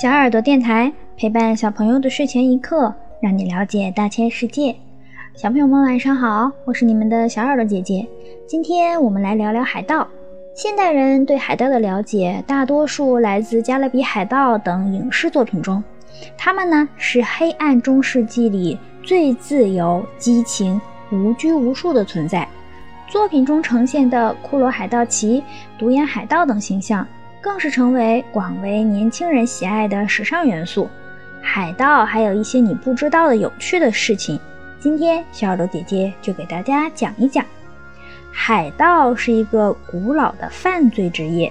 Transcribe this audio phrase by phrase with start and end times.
[0.00, 4.74] 小耳朵电台陪伴小朋友的睡前一刻，让你了解大千世界。
[5.34, 8.08] 小朋友们晚上好，我是你们的小耳朵姐姐。
[8.46, 10.08] 今天我们来聊聊海盗。
[10.54, 15.84] 现代人对海盗的了解，大多数来自《加勒比海盗》等影视作品中。
[16.34, 20.80] 他们呢，是黑暗中世纪里最自由、激情、
[21.12, 22.48] 无拘无束的存在。
[23.06, 25.44] 作品中呈现的骷髅海盗旗、
[25.78, 27.06] 独眼海盗等形象。
[27.40, 30.88] 更是成为广为年轻人喜爱的时尚元素。
[31.40, 34.38] 海盗还有一些你不知道的有趣的事情，
[34.78, 37.44] 今天小耳朵姐姐就给大家讲一讲。
[38.30, 41.50] 海盗是一个古老的犯罪职业，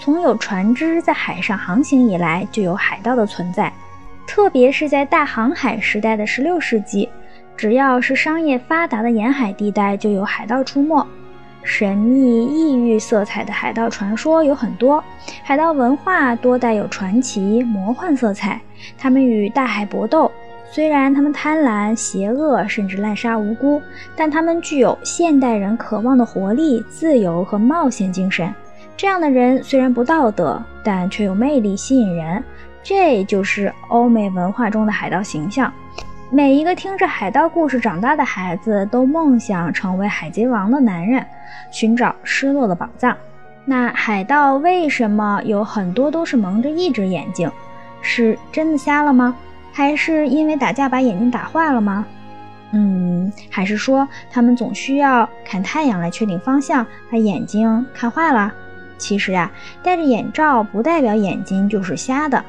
[0.00, 3.72] 从有船只在海上航行以来，就有海盗的存在。
[4.26, 7.08] 特别是在大航海时代的16世纪，
[7.56, 11.06] 只要是商业发达的沿海地带，就有海盗出没。
[11.62, 15.02] 神秘异域色彩的海盗传说有很多，
[15.42, 18.60] 海盗文化多带有传奇、魔幻色彩。
[18.98, 20.30] 他们与大海搏斗，
[20.72, 23.80] 虽然他们贪婪、邪恶，甚至滥杀无辜，
[24.16, 28.52] 但他们具有现代人渴望的活力、自由和冒险精神。
[28.96, 32.42] 这样的人虽然不道德，但却有魅力，吸引人。
[32.82, 35.70] 这就是欧美文化中的海盗形象。
[36.32, 41.26] 每一个听着海盗故事长大的孩子，都梦想成为海贼王的男人，
[41.72, 43.16] 寻找失落的宝藏。
[43.64, 47.50] 那海盗为什么有很多都是蒙着一只眼睛？
[48.00, 49.34] 是真的瞎了吗？
[49.72, 52.06] 还是因为打架把眼睛打坏了吗？
[52.70, 58.54] 嗯，还是说他们总需要看太阳来确定方向，把眼睛看坏了？
[58.98, 59.50] 其实呀，
[59.82, 62.44] 戴着眼罩不代表眼睛就是瞎的。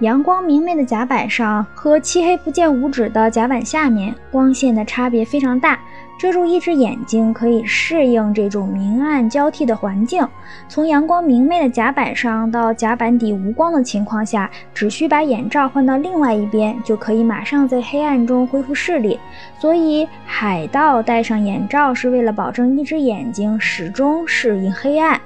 [0.00, 5.78] 阳光明媚的甲板上和漆黑不见五指的甲板下面，光线的差别非常大。
[6.16, 10.26] 遮住一只眼睛可以适应这种明暗交替的环境。
[10.68, 19.18] 从阳光明媚的甲板上到甲板底无光的情况下，只需把眼罩换到另外一边，就可以马上在黑暗中恢复视力。
[19.58, 25.20] 所以，海盗戴上眼罩是为了保证一只眼睛始终适应黑暗。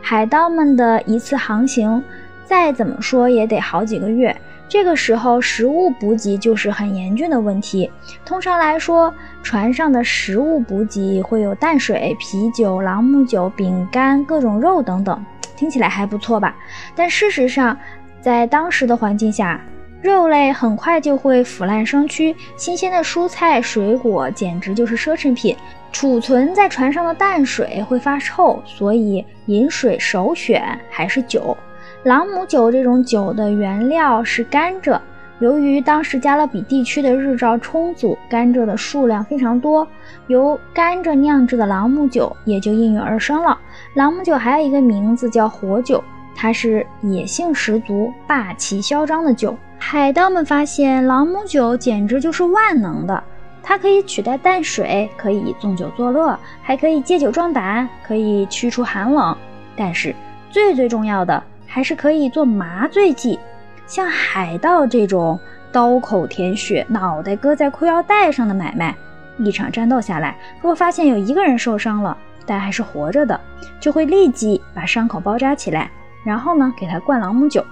[0.00, 2.02] 海盗们的一次航行。
[2.46, 4.34] 再怎么说也得好几个月，
[4.68, 7.90] 这个时候食物补给就是很严峻的问题。
[8.24, 9.12] 通常来说，
[9.42, 15.22] 船上的食物补给会有淡水、啤酒、朗姆酒、饼干、各种肉等等，
[15.56, 16.54] 听起来还不错吧？
[16.94, 17.76] 但事实上，
[18.20, 19.60] 在当时的环境下，
[20.00, 25.56] 肉类很快就会腐烂生蛆，新鲜的蔬菜水果简直就是奢侈品。
[25.90, 31.56] 储存在船上的淡水会发臭，所以饮水首选还是酒。
[32.06, 34.96] 朗姆酒这种酒的原料是甘蔗，
[35.40, 39.84] 由于当时加勒比地区的日照充足，甘蔗的数量非常多，
[40.28, 43.58] 由甘蔗酿制的朗姆酒也就应运而生了。
[43.94, 46.00] 朗姆酒还有一个名字叫火酒，
[46.32, 49.56] 它是野性十足、霸气嚣张的酒。
[49.76, 53.20] 海盗们发现朗姆酒简直就是万能的，
[53.64, 59.36] 它可以取代淡水，可以纵酒作乐，还可以借酒壮胆，可以驱除寒冷。
[59.74, 60.14] 但是
[60.52, 61.42] 最最重要的。
[61.76, 63.38] 还是可以做麻醉剂，
[63.86, 65.38] 像海盗这种
[65.70, 68.96] 刀口舔血、脑袋搁在裤腰带上的买卖，
[69.36, 72.16] 一场战斗下来，如果发现有一个人受伤了，
[72.46, 73.38] 但还是活着的，
[73.78, 75.90] 就会立即把伤口包扎起来，
[76.24, 77.62] 然后呢给他灌朗姆酒。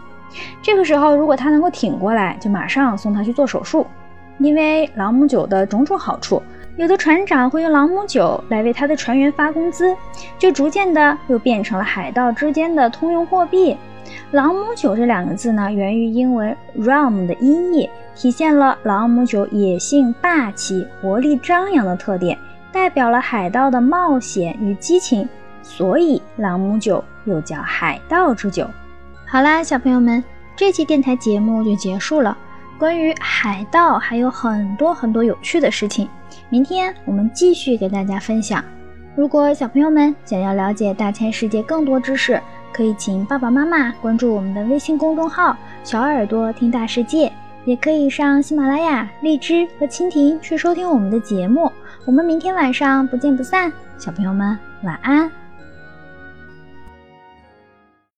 [0.60, 3.86] 这个时候，如果他能够挺过来，就马上送他去做手术。
[4.36, 6.42] 因为朗姆酒的种种好处，
[6.76, 9.96] 有的船长会用朗姆酒来为他的船员发工资，
[10.38, 13.74] 就逐渐的又变成了海盗之间的通用货币。
[14.30, 22.38] 朗姆酒这两个字呢，源于英文 rum 的音译，体现了朗姆酒野性、霸气、活力、张扬的特点，
[22.72, 25.28] 代表了海盗的冒险与激情，
[25.62, 28.68] 所以朗姆酒又叫海盗之酒。
[29.26, 30.22] 好啦，小朋友们，
[30.54, 32.36] 这期电台节目就结束了。
[32.76, 36.08] 关于海盗还有很多很多有趣的事情，
[36.50, 38.62] 明天我们继续给大家分享。
[39.16, 42.40] 如果小朋友们想要了解大千世界更多知识，
[42.74, 47.32] 可以请爸爸妈妈关注我们的微信公众号“小耳朵听大世界”，
[47.64, 51.70] 也可以上喜马拉雅、荔枝和蜻蜓去收听我们的节目。
[52.04, 55.30] 我们明天晚上不见不散，小朋友们晚安。